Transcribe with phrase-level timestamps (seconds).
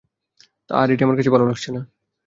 [0.69, 1.81] আর এটি আমার কাছে ভালো লাগছেনা।